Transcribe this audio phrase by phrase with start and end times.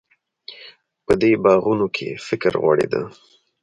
[1.05, 3.01] په دې باغونو کې فکر غوړېده.